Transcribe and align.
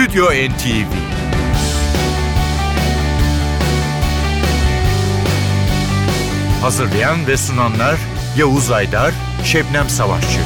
Stüdyo 0.00 0.24
NTV 0.24 0.92
Hazırlayan 6.60 7.26
ve 7.26 7.36
sunanlar 7.36 7.98
Yavuz 8.38 8.70
Aydar, 8.70 9.14
Şebnem 9.44 9.88
Savaşçı. 9.88 10.40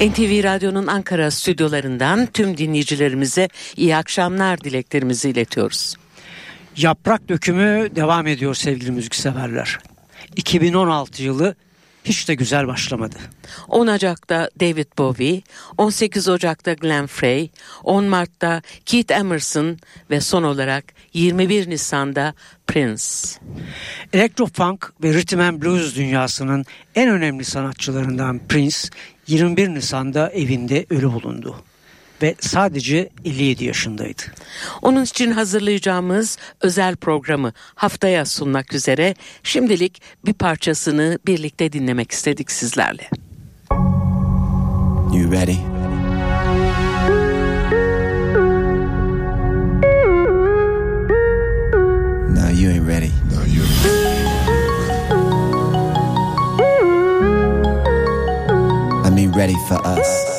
NTV 0.00 0.44
Radyo'nun 0.44 0.86
Ankara 0.86 1.30
stüdyolarından 1.30 2.26
tüm 2.26 2.58
dinleyicilerimize 2.58 3.48
iyi 3.76 3.96
akşamlar 3.96 4.60
dileklerimizi 4.60 5.30
iletiyoruz. 5.30 5.96
Yaprak 6.76 7.28
dökümü 7.28 7.96
devam 7.96 8.26
ediyor 8.26 8.54
sevgili 8.54 8.90
müzikseverler. 8.90 9.78
2016 10.36 11.22
yılı 11.22 11.54
hiç 12.08 12.28
de 12.28 12.34
güzel 12.34 12.66
başlamadı. 12.66 13.16
10 13.68 13.86
Ocak'ta 13.86 14.50
David 14.60 14.86
Bowie, 14.98 15.42
18 15.78 16.28
Ocak'ta 16.28 16.72
Glenn 16.72 17.06
Frey, 17.06 17.50
10 17.84 18.04
Mart'ta 18.04 18.62
Keith 18.86 19.12
Emerson 19.12 19.78
ve 20.10 20.20
son 20.20 20.42
olarak 20.42 20.84
21 21.14 21.70
Nisan'da 21.70 22.34
Prince. 22.66 23.04
Electro-funk 24.12 24.92
ve 25.02 25.14
rhythm 25.14 25.40
and 25.40 25.62
blues 25.62 25.96
dünyasının 25.96 26.64
en 26.94 27.08
önemli 27.08 27.44
sanatçılarından 27.44 28.40
Prince 28.48 28.78
21 29.26 29.68
Nisan'da 29.68 30.30
evinde 30.30 30.86
ölü 30.90 31.12
bulundu 31.12 31.64
ve 32.22 32.34
sadece 32.40 33.08
57 33.24 33.64
yaşındaydı. 33.64 34.22
Onun 34.82 35.04
için 35.04 35.30
hazırlayacağımız 35.30 36.38
özel 36.60 36.96
programı 36.96 37.52
haftaya 37.74 38.24
sunmak 38.24 38.74
üzere 38.74 39.14
şimdilik 39.42 40.02
bir 40.26 40.32
parçasını 40.32 41.18
birlikte 41.26 41.72
dinlemek 41.72 42.12
istedik 42.12 42.50
sizlerle. 42.50 43.10
You 45.12 45.32
ready? 45.32 45.56
No, 52.34 52.50
you 52.50 52.70
ain't 52.70 52.88
ready. 52.88 53.10
No, 53.32 53.44
you 53.44 53.64
I 59.04 59.10
mean, 59.10 59.32
ready 59.32 59.54
for 59.68 59.80
us. 59.84 60.37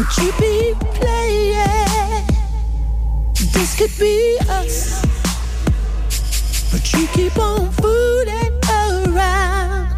Would 0.00 0.16
you 0.16 0.32
be 0.40 0.74
playing? 0.94 2.26
This 3.52 3.76
could 3.76 3.92
be 3.98 4.38
us. 4.48 5.02
But 6.72 6.90
you 6.94 7.06
keep 7.08 7.36
on 7.36 7.70
fooling 7.72 8.58
around. 8.70 9.92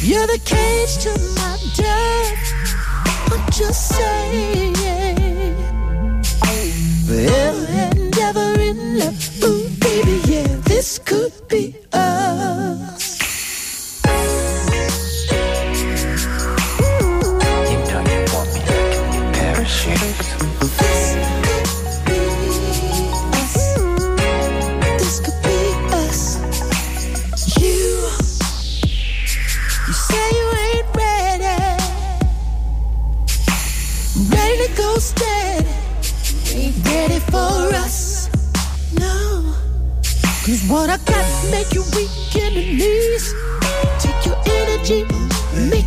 You're 0.00 0.26
the 0.26 0.40
cage 0.42 0.96
to 1.04 1.10
my 1.36 1.58
dove. 1.76 2.38
I'm 3.30 3.52
just 3.52 3.88
saying. 3.94 4.74
And 7.10 8.18
ever 8.18 8.58
in 8.58 8.98
love. 9.00 9.44
Ooh, 9.44 9.68
baby, 9.80 10.18
yeah, 10.32 10.46
this 10.64 10.98
could 10.98 11.34
be 11.48 11.76
us. 11.92 12.85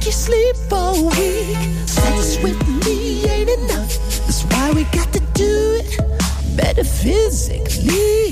You 0.10 0.14
sleep 0.14 0.56
for 0.70 0.90
a 0.90 1.02
week. 1.04 1.58
Sex 1.88 2.42
with 2.42 2.60
me 2.84 3.30
ain't 3.30 3.50
enough. 3.60 3.94
That's 4.26 4.44
why 4.46 4.72
we 4.74 4.84
got 4.86 5.14
to 5.14 5.20
do 5.34 5.82
it 5.82 6.58
better 6.58 6.84
physically. 6.84 8.29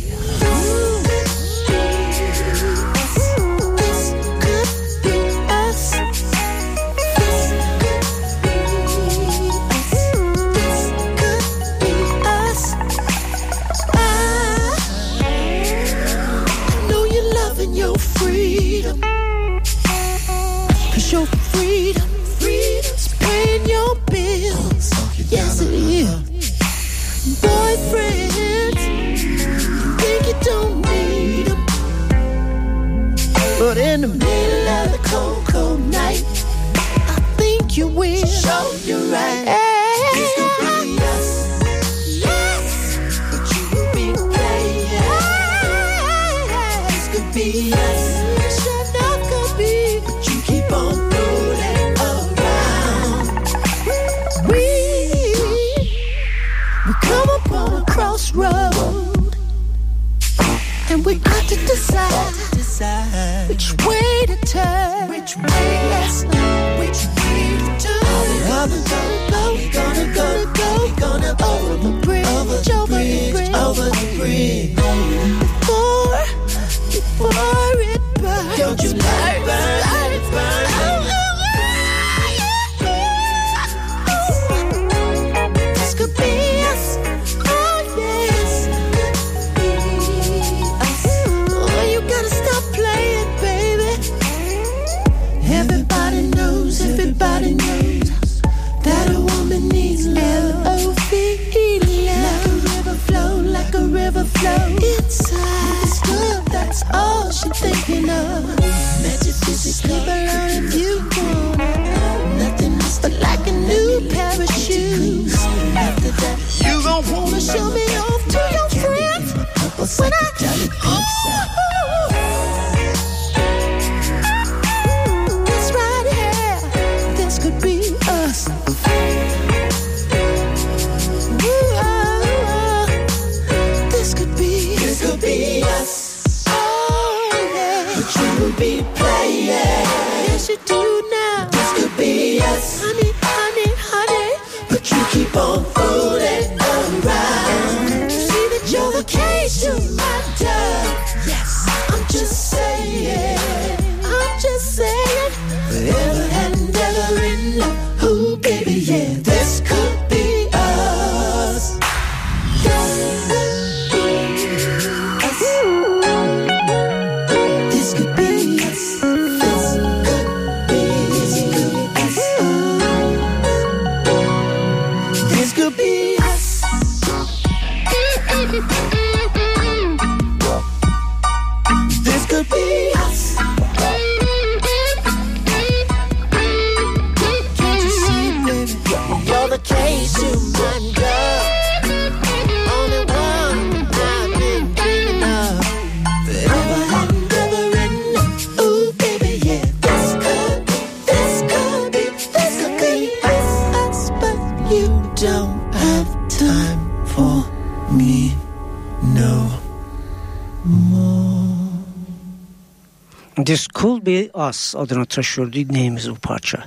Us 214.49 214.75
adını 214.75 215.05
taşıyor 215.05 215.53
dinleyimiz 215.53 216.09
bu 216.09 216.15
parça. 216.15 216.65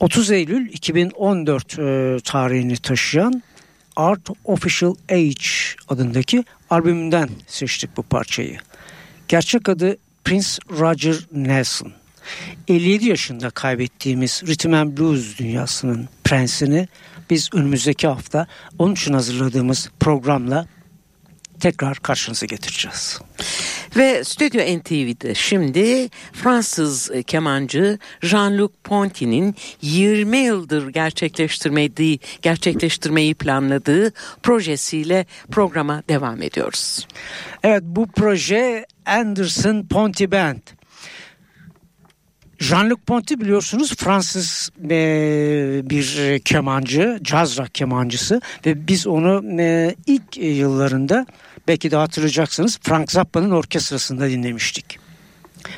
30 0.00 0.30
Eylül 0.30 0.72
2014 0.72 1.78
e, 1.78 2.16
tarihini 2.24 2.76
taşıyan 2.76 3.42
Art 3.96 4.30
Official 4.44 4.94
Age 5.10 5.34
adındaki 5.88 6.44
albümünden 6.70 7.28
seçtik 7.46 7.96
bu 7.96 8.02
parçayı. 8.02 8.58
Gerçek 9.28 9.68
adı 9.68 9.96
Prince 10.24 10.48
Roger 10.70 11.16
Nelson. 11.32 11.92
57 12.68 13.08
yaşında 13.08 13.50
kaybettiğimiz 13.50 14.42
Rhythm 14.46 14.72
and 14.72 14.98
Blues 14.98 15.38
dünyasının 15.38 16.08
prensini 16.24 16.88
biz 17.30 17.48
önümüzdeki 17.52 18.06
hafta 18.06 18.46
onun 18.78 18.92
için 18.92 19.12
hazırladığımız 19.12 19.90
programla 20.00 20.66
tekrar 21.60 21.96
karşınıza 21.96 22.46
getireceğiz. 22.46 23.20
Ve 23.96 24.24
Stüdyo 24.24 24.78
NTV'de 24.78 25.34
şimdi 25.34 26.08
Fransız 26.32 27.10
e, 27.10 27.22
kemancı 27.22 27.98
Jean-Luc 28.22 28.70
Ponty'nin 28.84 29.54
20 29.82 30.38
yıldır 30.38 30.88
gerçekleştirmeyi, 30.88 32.18
gerçekleştirmeyi 32.42 33.34
planladığı 33.34 34.12
projesiyle 34.42 35.26
programa 35.50 36.02
devam 36.08 36.42
ediyoruz. 36.42 37.06
Evet 37.62 37.82
bu 37.84 38.06
proje 38.06 38.86
Anderson 39.06 39.86
Ponty 39.86 40.24
Band. 40.24 40.80
Jean-Luc 42.60 42.98
Ponty 43.06 43.34
biliyorsunuz 43.34 43.96
Fransız 43.96 44.70
e, 44.90 45.80
bir 45.84 46.18
e, 46.18 46.40
kemancı, 46.40 47.18
caz 47.22 47.58
rock 47.58 47.74
kemancısı 47.74 48.40
ve 48.66 48.86
biz 48.86 49.06
onu 49.06 49.60
e, 49.60 49.94
ilk 50.06 50.36
yıllarında 50.36 51.26
belki 51.70 51.90
de 51.90 51.96
hatırlayacaksınız 51.96 52.78
Frank 52.82 53.12
Zappa'nın 53.12 53.50
orkestrasında 53.50 54.30
dinlemiştik. 54.30 54.98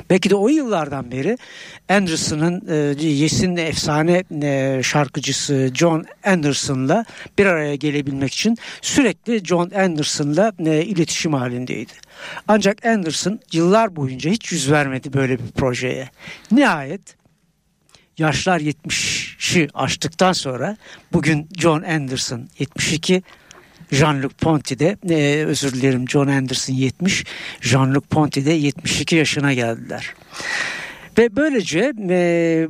Belki 0.09 0.29
de 0.29 0.35
o 0.35 0.47
yıllardan 0.47 1.11
beri 1.11 1.37
Anderson'ın 1.89 2.63
e, 2.69 3.05
Yes'in 3.05 3.55
efsane 3.55 4.23
e, 4.43 4.81
şarkıcısı 4.83 5.71
John 5.73 6.05
Anderson'la 6.25 7.05
bir 7.37 7.45
araya 7.45 7.75
gelebilmek 7.75 8.33
için 8.33 8.57
sürekli 8.81 9.45
John 9.45 9.71
Anderson'la 9.75 10.51
e, 10.59 10.85
iletişim 10.85 11.33
halindeydi. 11.33 11.93
Ancak 12.47 12.85
Anderson 12.85 13.39
yıllar 13.51 13.95
boyunca 13.95 14.31
hiç 14.31 14.51
yüz 14.51 14.71
vermedi 14.71 15.13
böyle 15.13 15.39
bir 15.39 15.51
projeye. 15.51 16.09
Nihayet 16.51 17.15
yaşlar 18.17 18.59
70'i 18.59 19.67
aştıktan 19.73 20.33
sonra 20.33 20.77
bugün 21.13 21.49
John 21.57 21.81
Anderson 21.81 22.49
72 22.59 23.23
Jean-Luc 23.93 24.33
Ponty 24.41 24.79
de 24.79 24.97
e, 25.09 25.45
özür 25.45 25.73
dilerim 25.73 26.09
John 26.09 26.27
Anderson 26.27 26.73
70 26.73 27.25
Jean-Luc 27.61 28.01
Ponty 28.01 28.45
de 28.45 28.51
72 28.51 29.15
yaşına 29.15 29.53
geldiler. 29.53 30.13
Ve 31.17 31.35
böylece 31.35 31.93
e, 32.09 32.67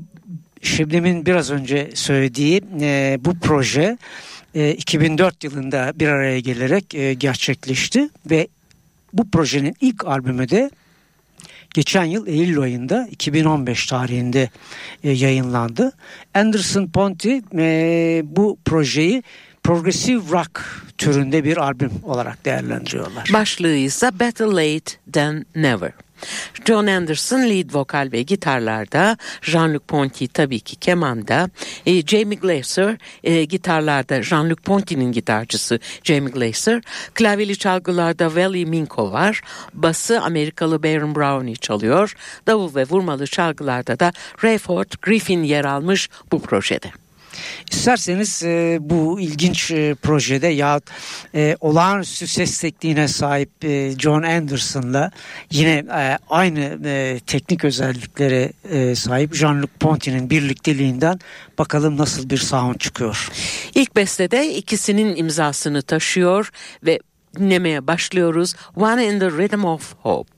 Şebnem'in 0.62 1.26
biraz 1.26 1.52
önce 1.52 1.90
söylediği 1.94 2.62
e, 2.82 3.18
bu 3.20 3.40
proje 3.40 3.98
e, 4.56 4.72
2004 4.72 5.44
yılında 5.44 5.94
bir 5.96 6.08
araya 6.08 6.40
gelerek 6.40 6.96
e, 6.96 7.14
gerçekleşti 7.14 8.10
ve 8.30 8.48
bu 9.14 9.32
projenin 9.32 9.76
ilk 9.82 10.06
albümü 10.06 10.50
de 10.50 10.72
geçen 11.74 12.04
yıl 12.04 12.28
Eylül 12.28 12.60
ayında 12.60 13.08
2015 13.12 13.86
tarihinde 13.86 14.50
e, 15.04 15.12
yayınlandı. 15.12 15.92
Anderson 16.34 16.88
Ponty 16.88 17.38
e, 17.58 18.22
bu 18.26 18.58
projeyi 18.66 19.24
progressive 19.64 20.32
rock 20.32 20.62
türünde 20.98 21.44
bir 21.44 21.58
albüm 21.58 21.92
olarak 22.04 22.46
değerlendiriyorlar. 22.46 23.30
Başlığı 23.34 23.76
ise 23.76 24.20
Better 24.20 24.48
Late 24.48 24.94
Than 25.14 25.46
Never. 25.56 25.92
John 26.66 26.88
Anderson 26.88 27.40
lead 27.40 27.74
vokal 27.74 28.10
ve 28.12 28.22
gitarlarda, 28.22 29.18
Jean-Luc 29.42 29.80
Ponty 29.80 30.26
tabii 30.34 30.60
ki 30.60 30.76
kemanda, 30.76 31.50
e, 31.86 32.02
Jamie 32.02 32.38
Glaser 32.38 32.98
e, 33.24 33.46
gitarlarda, 33.46 34.20
Jean-Luc 34.20 34.56
Ponty'nin 34.56 35.12
gitarcısı 35.12 35.80
Jamie 36.04 36.32
Glaser, 36.32 36.82
klavyeli 37.14 37.58
çalgılarda 37.58 38.36
Valley 38.36 38.66
Minko 38.66 39.12
var, 39.12 39.42
bası 39.74 40.22
Amerikalı 40.22 40.84
Baron 40.84 41.16
Brownie 41.16 41.56
çalıyor, 41.56 42.16
davul 42.48 42.76
ve 42.76 42.84
vurmalı 42.84 43.28
çalgılarda 43.28 44.00
da 44.00 44.14
Rayford 44.44 44.92
Griffin 45.02 45.44
yer 45.44 45.66
almış 45.66 46.10
bu 46.32 46.42
projede. 46.42 47.03
İsterseniz 47.72 48.44
e, 48.44 48.78
bu 48.82 49.20
ilginç 49.20 49.72
e, 49.72 49.96
projede 49.96 50.48
ya 50.48 50.82
e, 51.36 51.58
olağanüstü 51.62 52.28
ses 52.28 52.60
tekniğine 52.60 53.08
sahip 53.08 53.66
e, 53.66 53.94
John 54.00 54.24
Anderson'la 54.24 55.12
yine 55.52 55.72
e, 55.72 56.18
aynı 56.30 56.80
e, 56.86 57.20
teknik 57.28 57.66
özelliklere 57.66 58.52
e, 58.70 58.96
sahip 58.96 59.34
Jean-Luc 59.34 59.70
Ponty'nin 59.80 60.30
birlikteliğinden 60.30 61.20
bakalım 61.58 61.98
nasıl 61.98 62.30
bir 62.30 62.38
sound 62.38 62.76
çıkıyor. 62.76 63.30
İlk 63.76 63.96
bestede 63.96 64.56
ikisinin 64.56 65.16
imzasını 65.16 65.82
taşıyor 65.82 66.50
ve 66.86 67.00
dinlemeye 67.40 67.88
başlıyoruz. 67.88 68.56
One 68.76 69.06
in 69.06 69.20
the 69.20 69.32
Rhythm 69.32 69.64
of 69.64 69.96
Hope. 70.02 70.30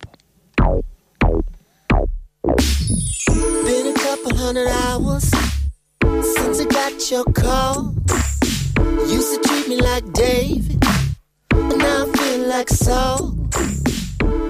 Been 3.66 3.88
a 3.88 3.94
couple 3.94 4.38
hundred 4.38 4.68
hours 4.68 5.55
since 6.24 6.60
I 6.62 6.66
got 6.66 7.12
your 7.12 7.24
call. 7.26 7.96
Used 9.08 9.32
to 9.36 9.40
treat 9.48 9.68
me 9.68 9.82
like 9.82 10.12
David, 10.14 10.80
but 11.50 11.78
now 11.78 12.06
I 12.08 12.18
feel 12.18 12.48
like 12.48 12.70
Saul. 12.70 13.32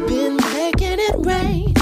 Been 0.07 0.37
making 0.37 0.99
it 0.99 1.15
rain 1.25 1.74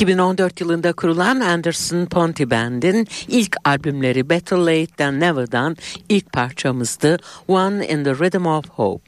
2014 0.00 0.60
yılında 0.60 0.92
kurulan 0.92 1.40
Anderson 1.40 2.06
Ponty 2.06 2.44
Band'in 2.44 3.08
ilk 3.28 3.56
albümleri 3.64 4.30
Better 4.30 4.58
Late 4.58 4.86
Than 4.86 5.20
Never'dan 5.20 5.76
ilk 6.08 6.32
parçamızdı 6.32 7.18
One 7.48 7.88
in 7.88 8.04
the 8.04 8.14
Rhythm 8.14 8.46
of 8.46 8.68
Hope. 8.68 9.04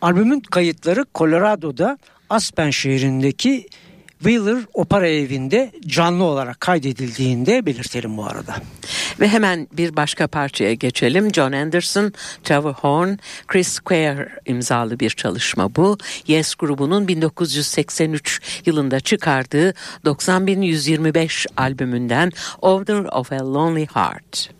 Albümün 0.00 0.40
kayıtları 0.40 1.04
Colorado'da 1.14 1.98
Aspen 2.30 2.70
şehrindeki 2.70 3.66
Wheeler 4.22 4.58
Opera 4.74 5.08
Evi'nde 5.08 5.72
canlı 5.86 6.24
olarak 6.24 6.60
kaydedildiğinde 6.60 7.66
belirtelim 7.66 8.16
bu 8.16 8.26
arada. 8.26 8.54
Ve 9.20 9.28
hemen 9.28 9.68
bir 9.72 9.96
başka 9.96 10.26
parçaya 10.26 10.74
geçelim. 10.74 11.34
John 11.34 11.52
Anderson, 11.52 12.12
Trevor 12.44 12.72
Horn, 12.72 13.16
Chris 13.46 13.68
Square 13.68 14.28
imzalı 14.46 15.00
bir 15.00 15.10
çalışma 15.10 15.76
bu. 15.76 15.98
Yes 16.26 16.54
grubunun 16.54 17.08
1983 17.08 18.40
yılında 18.66 19.00
çıkardığı 19.00 19.74
90125 20.04 21.46
albümünden 21.56 22.32
Order 22.60 23.04
of 23.04 23.32
a 23.32 23.54
Lonely 23.54 23.86
Heart. 23.86 24.50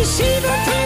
Is 0.00 0.16
she 0.16 0.40
the 0.40 0.79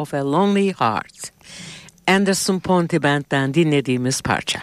of 0.00 0.14
a 0.14 0.22
Lonely 0.24 0.72
Heart. 0.72 1.32
Anderson 2.06 2.60
Ponty 2.60 3.02
Band'den 3.02 3.54
dinlediğimiz 3.54 4.22
parça. 4.22 4.60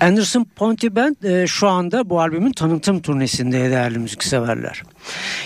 Anderson 0.00 0.46
Ponty 0.56 0.86
Band 0.86 1.22
e, 1.22 1.46
şu 1.46 1.68
anda 1.68 2.10
bu 2.10 2.20
albümün 2.20 2.52
tanıtım 2.52 3.00
turnesinde 3.00 3.70
değerli 3.70 3.98
müzikseverler. 3.98 4.82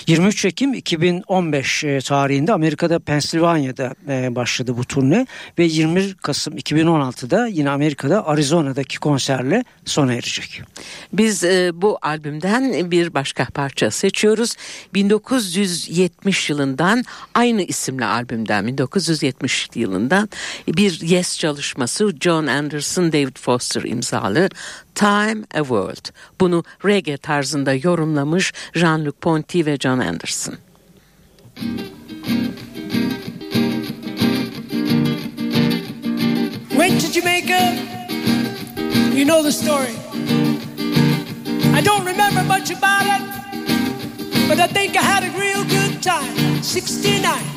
23 0.07 0.45
Ekim 0.45 0.75
2015 0.75 1.85
e, 1.85 2.01
tarihinde 2.01 2.53
Amerika'da 2.53 2.99
Pensilvanya'da 2.99 3.95
e, 4.09 4.35
başladı 4.35 4.77
bu 4.77 4.85
turne 4.85 5.27
ve 5.59 5.65
20 5.65 6.15
Kasım 6.15 6.57
2016'da 6.57 7.47
yine 7.47 7.71
Amerika'da 7.71 8.27
Arizona'daki 8.27 8.99
konserle 8.99 9.65
sona 9.85 10.15
erecek. 10.15 10.63
Biz 11.13 11.45
e, 11.45 11.71
bu 11.75 11.99
albümden 12.03 12.91
bir 12.91 13.15
başka 13.15 13.45
parça 13.45 13.91
seçiyoruz. 13.91 14.57
1970 14.95 16.51
yılından 16.51 17.05
aynı 17.35 17.63
isimli 17.63 18.05
albümden 18.05 18.67
1970 18.67 19.69
yılından 19.75 20.29
bir 20.69 21.01
Yes 21.01 21.39
çalışması 21.39 22.13
John 22.21 22.47
Anderson 22.47 23.13
David 23.13 23.37
Foster 23.37 23.83
imzalı 23.83 24.49
Time 24.99 25.45
a 25.55 25.59
World. 25.59 26.11
Bunu 26.41 26.65
reggae 26.85 27.17
tarzında 27.17 27.75
yorumlamış 27.75 28.53
Jean-Luc 28.75 29.15
Ponty 29.21 29.65
ve 29.67 29.77
John 29.77 29.99
Anderson. 29.99 30.55
Went 36.71 37.01
to 37.01 37.13
Jamaica. 37.13 37.75
You 39.15 39.25
know 39.25 39.43
the 39.43 39.53
story. 39.53 39.95
I 41.75 41.85
don't 41.85 42.07
remember 42.07 42.43
much 42.45 42.71
about 42.71 43.07
it, 43.07 43.23
but 44.49 44.59
I 44.59 44.67
think 44.67 44.97
I 44.97 45.03
had 45.03 45.23
a 45.23 45.31
real 45.39 45.63
good 45.63 46.03
time. 46.03 46.63
69. 46.63 47.48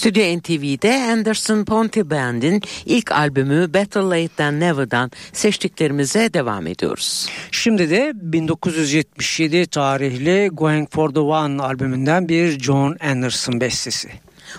Stüdyo 0.00 0.38
NTV'de 0.38 1.12
Anderson 1.12 1.64
Ponty 1.64 2.00
Band'in 2.00 2.62
ilk 2.86 3.12
albümü 3.12 3.74
Better 3.74 4.02
Late 4.02 4.28
Than 4.28 4.60
Never'dan 4.60 5.10
seçtiklerimize 5.32 6.34
devam 6.34 6.66
ediyoruz. 6.66 7.28
Şimdi 7.50 7.90
de 7.90 8.12
1977 8.14 9.66
tarihli 9.66 10.48
Going 10.52 10.90
for 10.90 11.10
the 11.10 11.20
One 11.20 11.62
albümünden 11.62 12.28
bir 12.28 12.58
John 12.58 12.96
Anderson 13.00 13.60
bestesi. 13.60 14.08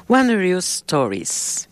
Wondrous 0.07 0.65
Stories. 0.65 1.67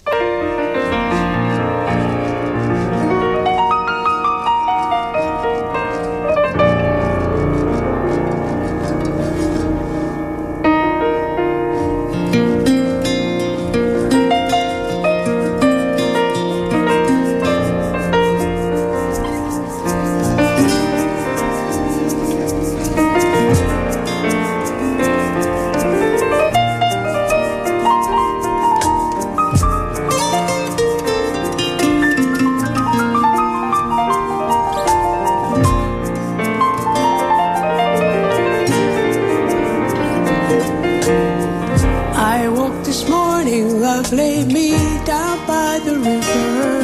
Me 44.54 44.72
down 45.06 45.46
by 45.46 45.80
the 45.84 45.96
river. 45.98 46.84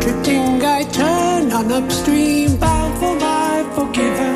Drifting, 0.00 0.62
I 0.62 0.84
turn 0.84 1.52
on 1.52 1.72
upstream, 1.72 2.56
bound 2.56 2.98
for 2.98 3.14
my 3.14 3.64
forgiver. 3.74 4.32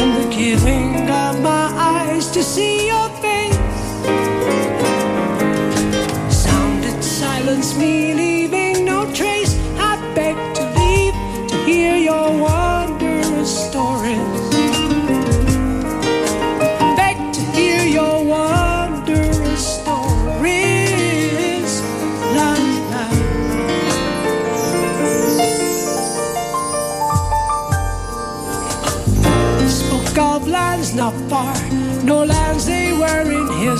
And 0.00 0.10
the 0.18 0.26
giving 0.34 1.10
of 1.10 1.40
my 1.42 1.66
eyes 1.76 2.30
to 2.32 2.42
see 2.42 2.86
your 2.86 3.05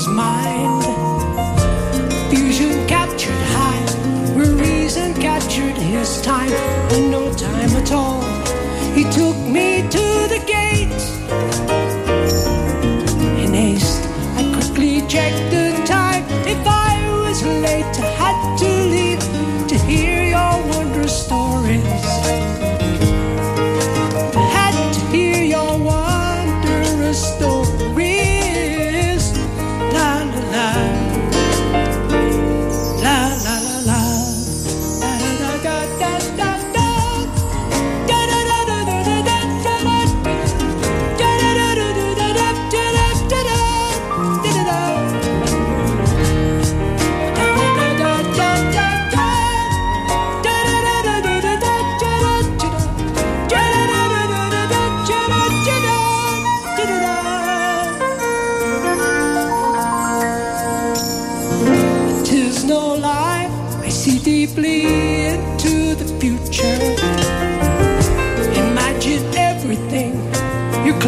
mind. 0.09 0.85
Fusion 2.31 2.87
captured 2.87 3.43
high, 3.57 4.35
where 4.35 4.53
reason 4.53 5.15
captured 5.15 5.77
his 5.77 6.21
time, 6.23 6.53
and 6.93 7.11
no 7.11 7.33
time 7.35 7.71
at 7.71 7.93
all. 7.93 8.23
He 8.95 9.05
took 9.05 9.37
me 9.37 9.83
to 9.83 10.29
the 10.29 10.43
gate. 10.47 10.76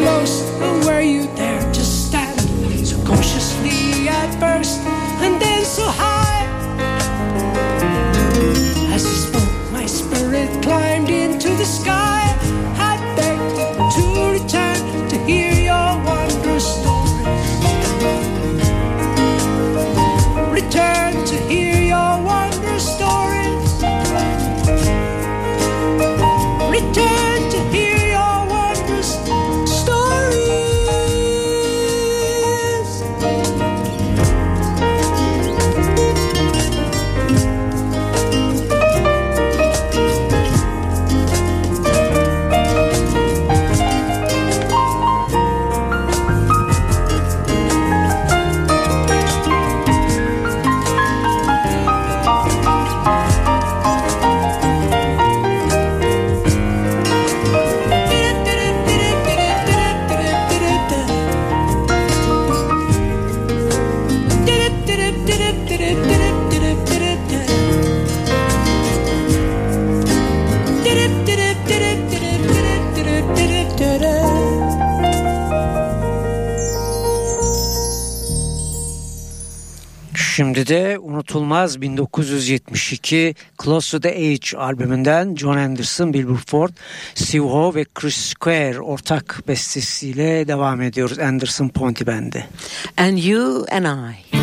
Close, 0.09 0.38
Şimdi 80.38 80.66
de 80.66 80.98
unutulmaz 80.98 81.81
1972 81.81 83.35
Close 83.62 83.90
to 83.90 84.01
the 84.01 84.09
Age 84.09 84.59
albümünden 84.59 85.35
John 85.37 85.57
Anderson, 85.57 86.12
Bill 86.12 86.29
Bruford, 86.29 86.70
Steve 87.14 87.42
Howe 87.42 87.81
ve 87.81 87.85
Chris 87.94 88.16
Square 88.16 88.81
ortak 88.81 89.42
bestesiyle 89.48 90.48
devam 90.48 90.83
ediyoruz 90.83 91.18
Anderson 91.18 91.68
Ponty 91.68 92.07
Band'i. 92.07 92.44
And 92.96 93.18
You 93.18 93.66
and 93.70 93.85
I. 93.85 94.38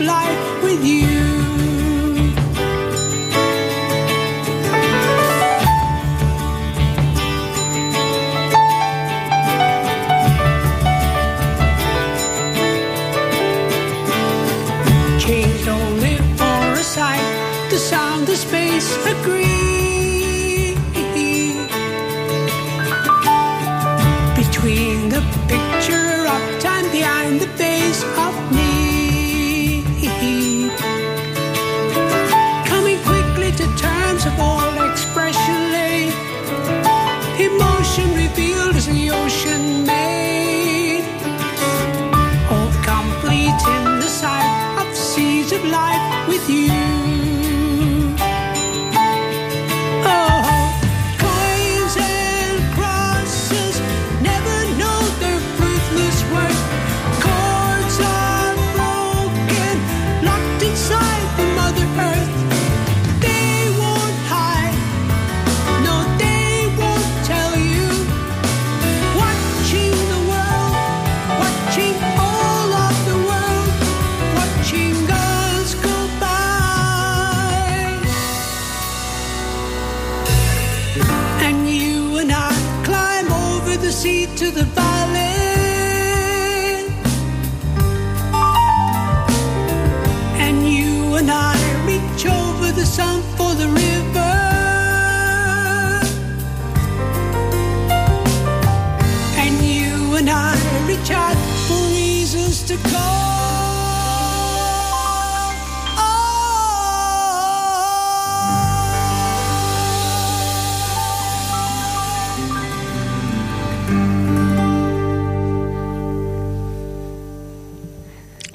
Life 0.00 0.62
with 0.62 0.82
you. 0.82 1.29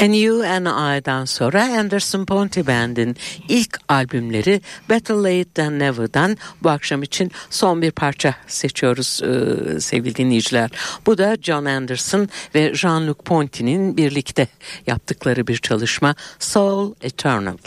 And 0.05 0.13
You 0.13 0.43
and 0.43 0.67
I'dan 0.67 1.25
sonra 1.25 1.63
Anderson 1.63 2.25
Ponty 2.25 2.59
Band'in 2.59 3.15
ilk 3.49 3.79
albümleri 3.89 4.61
Better 4.89 5.15
Late 5.15 5.49
Than 5.53 5.79
Never'dan 5.79 6.37
bu 6.63 6.69
akşam 6.69 7.03
için 7.03 7.31
son 7.49 7.81
bir 7.81 7.91
parça 7.91 8.35
seçiyoruz 8.47 9.21
e, 9.23 9.79
sevgili 9.79 10.15
dinleyiciler. 10.15 10.69
Bu 11.05 11.17
da 11.17 11.37
John 11.41 11.65
Anderson 11.65 12.29
ve 12.55 12.73
Jean-Luc 12.73 13.23
Ponty'nin 13.23 13.97
birlikte 13.97 14.47
yaptıkları 14.87 15.47
bir 15.47 15.57
çalışma 15.57 16.15
Soul 16.39 16.93
Eternal. 17.01 17.57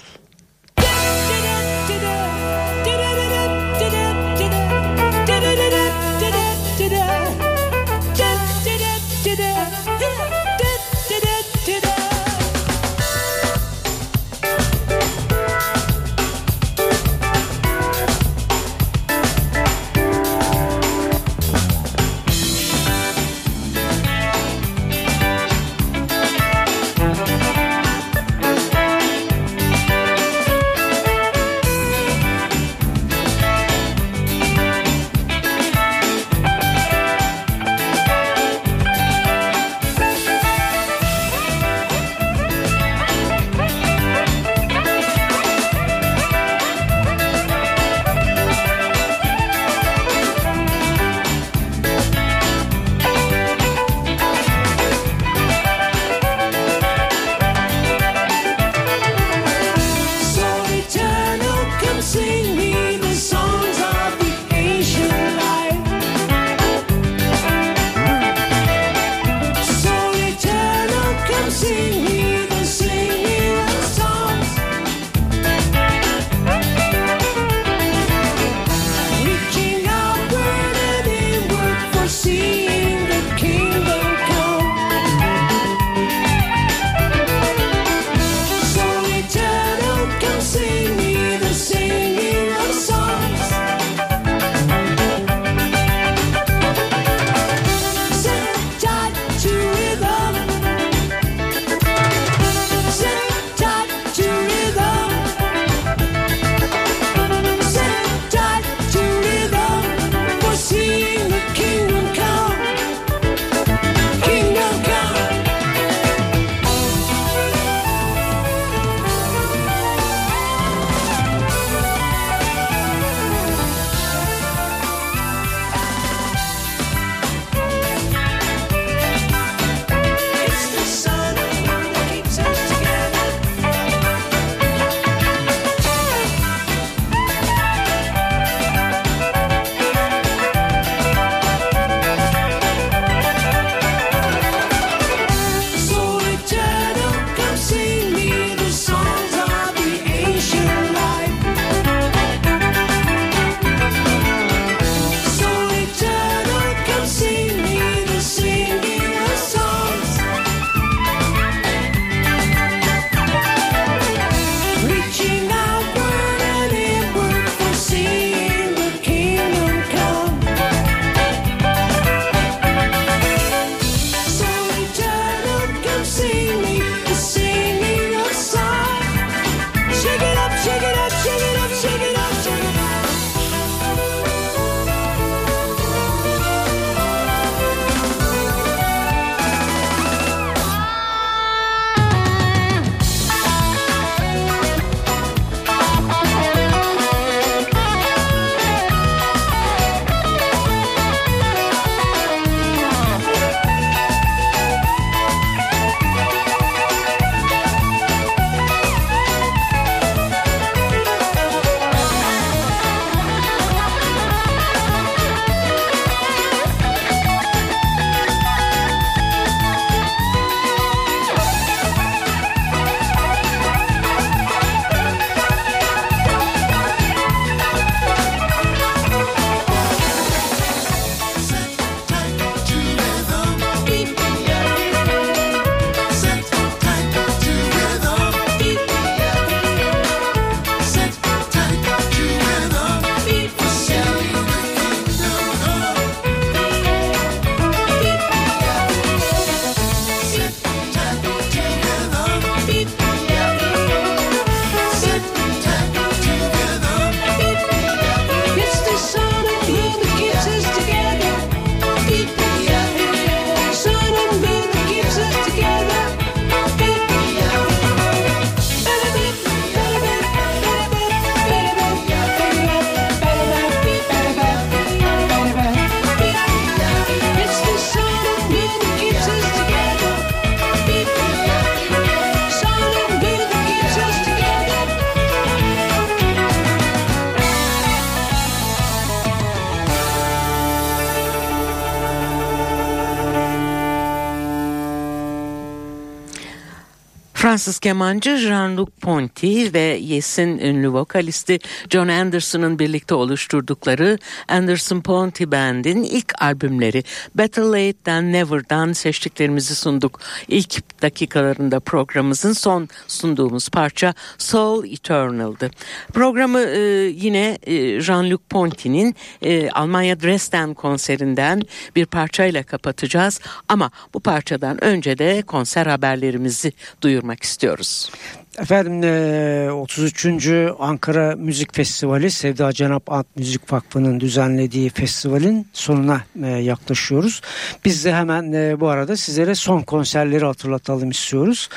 Fransız 297.48 297.78
kemancı 297.78 298.30
Jean-Luc 298.30 298.90
Ponty 299.00 299.72
ve 299.72 299.98
Yes'in 300.00 300.58
ünlü 300.58 300.92
vokalisti 300.92 301.58
John 301.90 302.08
Anderson'ın 302.08 302.78
birlikte 302.78 303.14
oluşturdukları 303.14 304.18
Anderson 304.48 305.00
Ponty 305.00 305.44
Band'in 305.44 306.02
ilk 306.02 306.42
albümleri 306.42 307.04
Better 307.34 307.62
Late 307.62 308.02
Than 308.04 308.32
Never'dan 308.32 308.92
seçtiklerimizi 308.92 309.74
sunduk. 309.74 310.20
İlk 310.48 311.02
dakikalarında 311.02 311.80
programımızın 311.80 312.52
son 312.52 312.88
sunduğumuz 313.06 313.68
parça 313.68 314.14
Soul 314.38 314.84
Eternal'dı. 314.84 315.70
Programı 316.12 316.60
e, 316.60 316.78
yine 317.06 317.58
e, 317.62 317.74
Jean-Luc 318.00 318.40
Ponty'nin 318.50 319.14
e, 319.42 319.70
Almanya 319.70 320.20
Dresden 320.20 320.74
konserinden 320.74 321.62
bir 321.96 322.06
parçayla 322.06 322.62
kapatacağız. 322.62 323.40
Ama 323.68 323.90
bu 324.14 324.20
parçadan 324.20 324.84
önce 324.84 325.18
de 325.18 325.42
konser 325.42 325.86
haberlerimizi 325.86 326.72
duyurmak 327.02 327.37
istiyoruz. 327.44 328.10
Efendim 328.58 329.02
e, 329.04 329.72
33. 329.72 330.48
Ankara 330.78 331.36
Müzik 331.36 331.74
Festivali 331.74 332.30
Sevda 332.30 332.72
Cenap 332.72 333.12
Ant 333.12 333.26
Müzik 333.36 333.72
Vakfı'nın 333.72 334.20
düzenlediği 334.20 334.90
festivalin 334.90 335.66
sonuna 335.72 336.20
e, 336.42 336.46
yaklaşıyoruz. 336.46 337.40
Biz 337.84 338.04
de 338.04 338.14
hemen 338.14 338.52
e, 338.52 338.80
bu 338.80 338.88
arada 338.88 339.16
sizlere 339.16 339.54
son 339.54 339.82
konserleri 339.82 340.44
hatırlatalım 340.44 341.10
istiyoruz. 341.10 341.68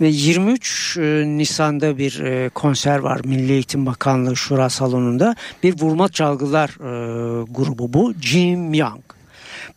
Ve 0.00 0.08
23 0.08 0.96
e, 0.96 1.02
Nisan'da 1.26 1.98
bir 1.98 2.20
e, 2.20 2.48
konser 2.48 2.98
var 2.98 3.20
Milli 3.24 3.52
Eğitim 3.52 3.86
Bakanlığı 3.86 4.36
Şura 4.36 4.70
Salonu'nda. 4.70 5.36
Bir 5.62 5.80
vurma 5.80 6.08
çalgılar 6.08 6.68
e, 6.68 7.44
grubu 7.50 7.92
bu. 7.92 8.14
Jim 8.20 8.74
Young. 8.74 9.09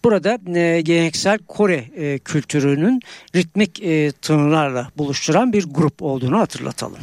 Burada 0.03 0.59
e, 0.59 0.81
geleneksel 0.81 1.37
Kore 1.37 1.85
e, 1.95 2.19
kültürünün 2.19 3.01
ritmik 3.35 3.83
e, 3.83 4.11
tınılarla 4.11 4.87
buluşturan 4.97 5.53
bir 5.53 5.65
grup 5.69 6.01
olduğunu 6.01 6.39
hatırlatalım. 6.39 6.99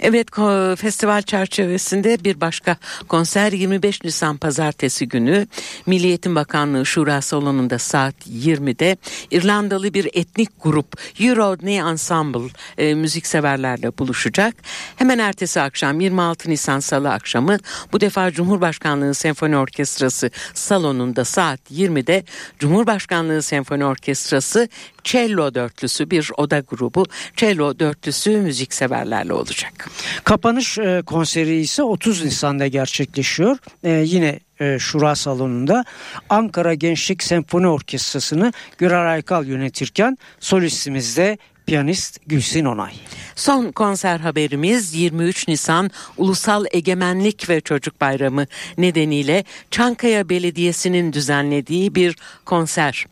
Evet 0.00 0.28
festival 0.76 1.22
çerçevesinde 1.22 2.24
bir 2.24 2.40
başka 2.40 2.76
konser 3.08 3.52
25 3.52 4.04
Nisan 4.04 4.36
pazartesi 4.36 5.08
günü 5.08 5.46
Milli 5.86 6.06
Eğitim 6.06 6.34
Bakanlığı 6.34 6.86
Şura 6.86 7.20
Salonu'nda 7.20 7.78
saat 7.78 8.26
20'de 8.26 8.96
İrlandalı 9.30 9.94
bir 9.94 10.08
etnik 10.12 10.48
grup 10.62 11.00
Eurodney 11.20 11.78
Ensemble 11.78 12.48
e, 12.78 12.94
müzikseverlerle 12.94 13.98
buluşacak. 13.98 14.54
Hemen 14.96 15.18
ertesi 15.18 15.60
akşam 15.60 16.00
26 16.00 16.50
Nisan 16.50 16.80
Salı 16.80 17.12
akşamı 17.12 17.58
bu 17.92 18.00
defa 18.00 18.30
Cumhurbaşkanlığı 18.30 19.14
Senfoni 19.14 19.56
Orkestrası 19.56 20.30
salonunda 20.54 21.24
saat 21.24 21.60
20'de 21.70 22.24
Cumhurbaşkanlığı 22.58 23.42
Senfoni 23.42 23.84
Orkestrası 23.84 24.68
Cello 25.04 25.54
dörtlüsü 25.54 26.10
bir 26.10 26.30
oda 26.36 26.60
grubu 26.60 27.06
Cello 27.36 27.78
dörtlüsü 27.78 28.30
müzikseverlerle 28.30 29.32
olacak. 29.32 29.90
Kapanış 30.24 30.78
e, 30.78 31.02
konseri 31.06 31.56
ise 31.56 31.82
30 31.82 32.24
Nisan'da 32.24 32.66
gerçekleşiyor. 32.66 33.58
E, 33.84 33.90
yine 33.90 34.40
e, 34.60 34.78
Şura 34.78 35.14
Salonu'nda 35.14 35.84
Ankara 36.28 36.74
Gençlik 36.74 37.22
Senfoni 37.22 37.68
Orkestrası'nı 37.68 38.52
Gürer 38.78 39.06
Aykal 39.06 39.46
yönetirken 39.46 40.18
solistimiz 40.40 41.16
de 41.16 41.38
piyanist 41.66 42.20
Gülsin 42.26 42.64
Onay. 42.64 42.92
Son 43.34 43.72
konser 43.72 44.18
haberimiz 44.20 44.94
23 44.94 45.48
Nisan 45.48 45.90
Ulusal 46.16 46.64
Egemenlik 46.72 47.48
ve 47.48 47.60
Çocuk 47.60 48.00
Bayramı 48.00 48.46
nedeniyle 48.78 49.44
Çankaya 49.70 50.28
Belediyesi'nin 50.28 51.12
düzenlediği 51.12 51.94
bir 51.94 52.16
konser. 52.44 53.06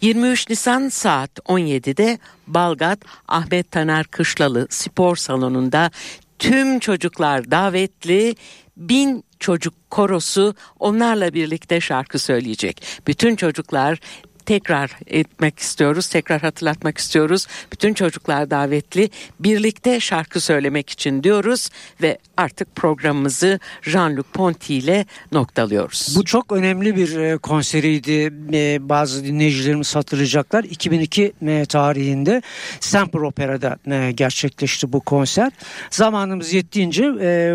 23 0.00 0.48
Nisan 0.48 0.88
saat 0.88 1.30
17'de 1.38 2.18
Balgat 2.46 2.98
Ahmet 3.28 3.70
Taner 3.70 4.06
Kışlalı 4.06 4.66
Spor 4.70 5.16
Salonu'nda 5.16 5.90
tüm 6.38 6.78
çocuklar 6.78 7.50
davetli 7.50 8.36
bin 8.76 9.24
çocuk 9.40 9.74
korosu 9.90 10.54
onlarla 10.80 11.34
birlikte 11.34 11.80
şarkı 11.80 12.18
söyleyecek. 12.18 12.82
Bütün 13.06 13.36
çocuklar 13.36 13.98
tekrar 14.46 14.90
etmek 15.06 15.58
istiyoruz, 15.58 16.08
tekrar 16.08 16.40
hatırlatmak 16.40 16.98
istiyoruz. 16.98 17.46
Bütün 17.72 17.94
çocuklar 17.94 18.50
davetli 18.50 19.10
birlikte 19.40 20.00
şarkı 20.00 20.40
söylemek 20.40 20.90
için 20.90 21.22
diyoruz 21.22 21.68
ve 22.02 22.18
artık 22.36 22.76
programımızı 22.76 23.60
Jean-Luc 23.82 24.24
Ponty 24.32 24.78
ile 24.78 25.06
noktalıyoruz. 25.32 26.14
Bu 26.16 26.24
çok 26.24 26.52
önemli 26.52 26.96
bir 26.96 27.16
e, 27.16 27.38
konseriydi. 27.38 28.32
E, 28.52 28.88
bazı 28.88 29.24
dinleyicilerimiz 29.24 29.96
hatırlayacaklar. 29.96 30.64
2002 30.64 31.32
e, 31.46 31.64
tarihinde 31.68 32.42
Semper 32.80 33.20
Opera'da 33.20 33.76
gerçekleşti 34.10 34.92
bu 34.92 35.00
konser. 35.00 35.52
Zamanımız 35.90 36.52
yettiğince 36.52 37.04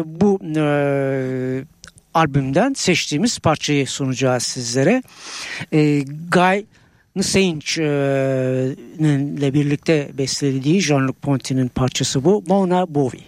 bu 0.06 0.40
albümden 2.14 2.74
seçtiğimiz 2.74 3.40
parçayı 3.40 3.88
sunacağız 3.88 4.44
sizlere. 4.44 5.04
E, 5.74 6.04
Guy 6.32 6.66
E, 7.78 7.84
ile 9.00 9.54
birlikte 9.54 10.10
bestelediği 10.18 10.82
Jean-Luc 10.82 11.14
Ponty'nin 11.22 11.68
parçası 11.68 12.24
bu. 12.24 12.44
Mona 12.48 12.96
Bowie. 12.96 13.22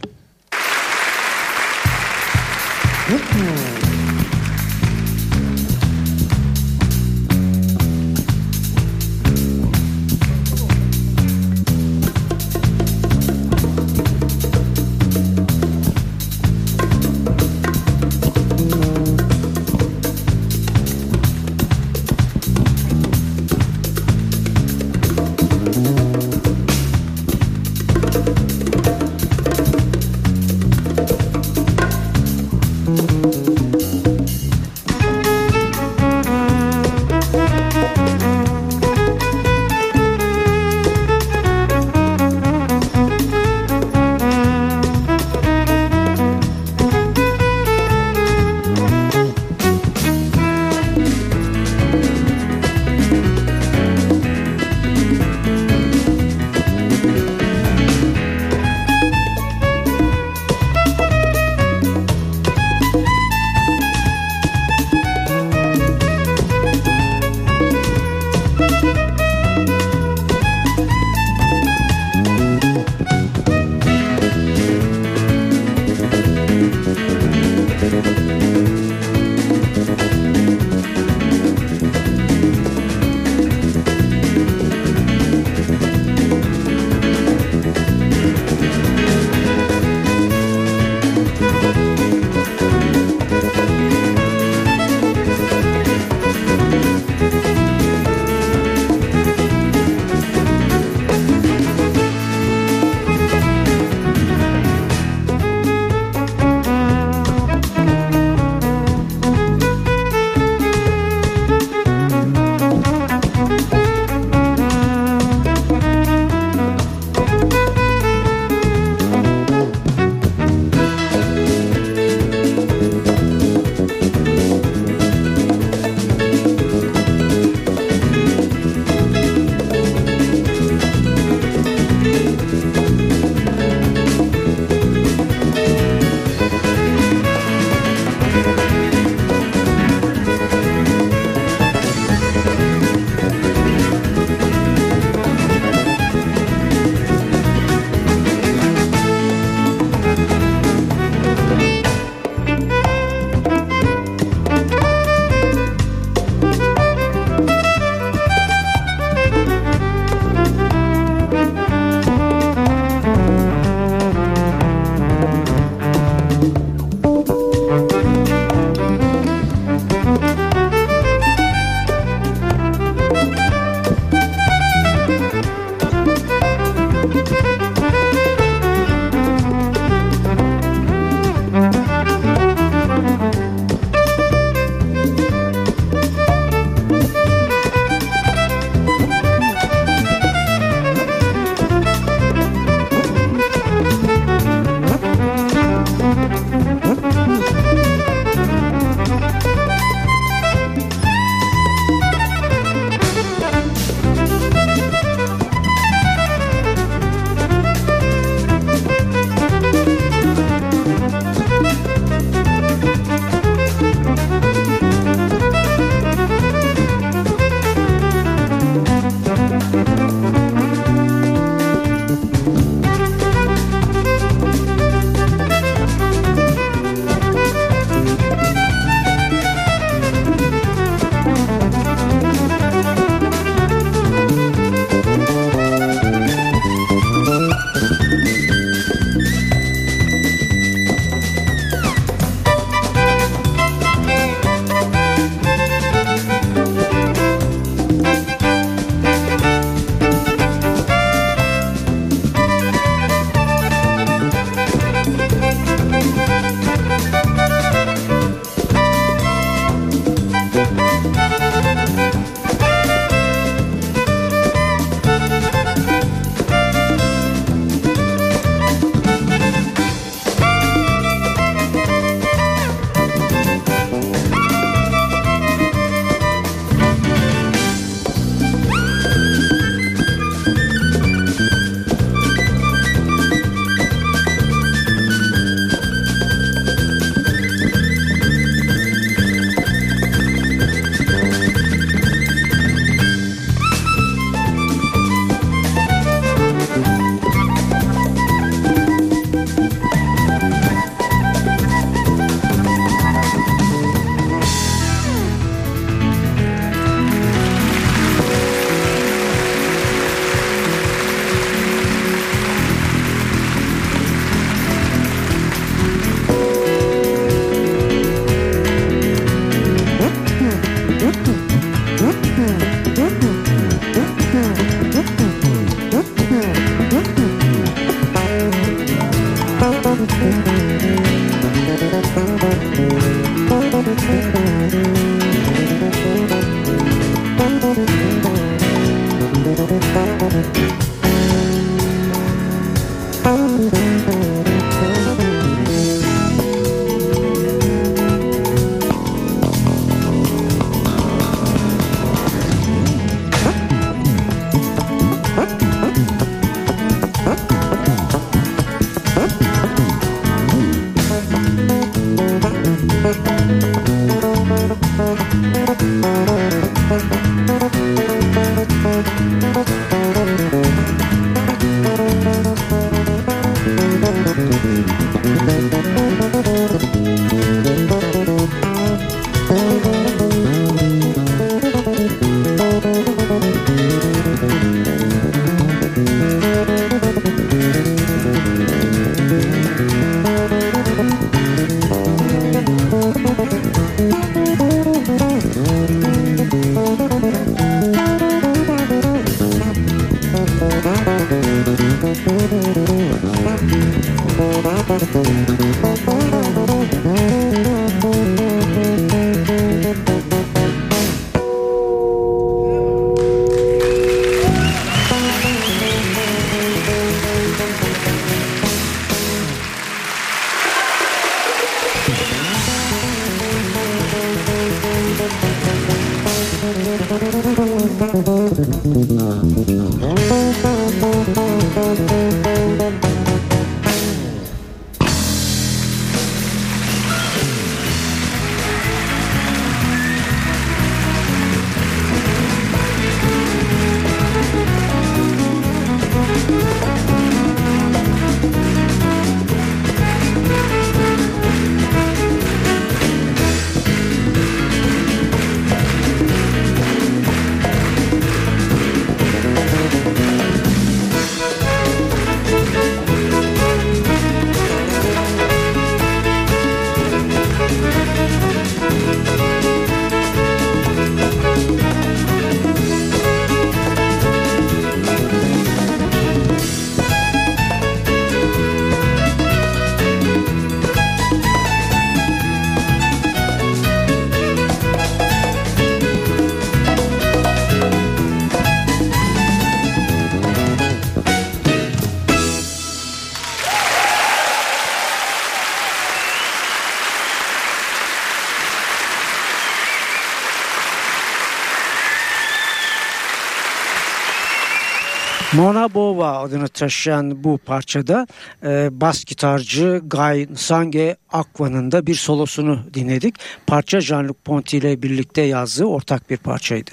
Mona 505.74 505.94
Bova 505.94 506.38
adını 506.38 506.68
taşıyan 506.68 507.44
bu 507.44 507.58
parçada 507.58 508.28
e, 508.64 508.90
bas 509.02 509.26
gitarcı 509.26 510.02
Guy 510.06 510.48
Nsange 510.54 511.16
Aqua'nın 511.32 511.92
da 511.92 512.08
bir 512.08 512.16
solosunu 512.16 512.84
dinledik. 512.94 513.36
Parça 513.68 513.98
Jean-Luc 513.98 514.36
Ponty 514.46 514.78
ile 514.78 515.02
birlikte 515.02 515.42
yazdığı 515.42 515.86
ortak 515.86 516.30
bir 516.30 516.38
parçaydı. 516.38 516.92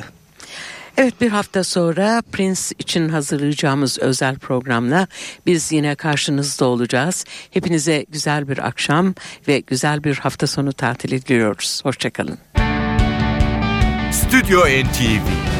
Evet 0.97 1.20
bir 1.20 1.31
hafta 1.31 1.64
sonra 1.64 2.22
Prince 2.33 2.61
için 2.78 3.09
hazırlayacağımız 3.09 3.99
özel 3.99 4.39
programla 4.39 5.07
biz 5.47 5.72
yine 5.72 5.95
karşınızda 5.95 6.64
olacağız. 6.64 7.24
Hepinize 7.51 8.07
güzel 8.11 8.49
bir 8.49 8.66
akşam 8.66 9.14
ve 9.49 9.61
güzel 9.61 10.05
bir 10.05 10.14
hafta 10.16 10.47
sonu 10.47 10.72
tatili 10.72 11.26
diliyoruz. 11.26 11.81
Hoşçakalın. 11.85 12.39
Stüdyo 14.12 14.61
NTV 14.61 15.59